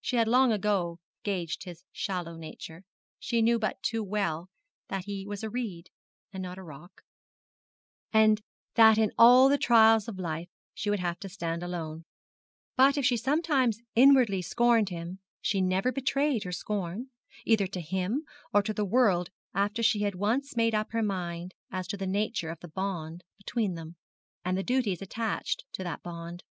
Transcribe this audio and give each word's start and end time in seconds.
She 0.00 0.14
had 0.14 0.28
long 0.28 0.52
ago 0.52 1.00
gauged 1.24 1.64
his 1.64 1.82
shallow 1.90 2.36
nature 2.36 2.84
she 3.18 3.42
knew 3.42 3.58
but 3.58 3.82
too 3.82 4.04
well 4.04 4.50
that 4.86 5.06
he 5.06 5.26
was 5.26 5.42
a 5.42 5.50
reed, 5.50 5.90
and 6.32 6.40
not 6.40 6.58
a 6.58 6.62
rock, 6.62 7.02
and 8.12 8.40
that 8.74 8.98
in 8.98 9.10
all 9.18 9.48
the 9.48 9.58
trials 9.58 10.06
of 10.06 10.16
life 10.16 10.48
she 10.74 10.90
would 10.90 11.00
have 11.00 11.18
to 11.18 11.28
stand 11.28 11.64
alone; 11.64 12.04
but 12.76 12.96
if 12.96 13.04
she 13.04 13.16
sometimes 13.16 13.80
inwardly 13.96 14.42
scorned 14.42 14.90
him, 14.90 15.18
she 15.40 15.60
never 15.60 15.90
betrayed 15.90 16.44
her 16.44 16.52
scorn, 16.52 17.08
either 17.44 17.66
to 17.66 17.80
him 17.80 18.24
or 18.54 18.62
to 18.62 18.72
the 18.72 18.84
world 18.86 19.28
after 19.54 19.82
she 19.82 20.02
had 20.02 20.14
once 20.14 20.54
made 20.56 20.72
up 20.72 20.92
her 20.92 21.02
mind 21.02 21.52
as 21.72 21.88
to 21.88 21.96
the 21.96 22.06
nature 22.06 22.50
of 22.50 22.60
the 22.60 22.68
bond 22.68 23.24
between 23.36 23.74
them, 23.74 23.96
and 24.44 24.56
the 24.56 24.62
duties 24.62 25.02
attached 25.02 25.64
to 25.72 25.82
that 25.82 26.00
bond. 26.04 26.44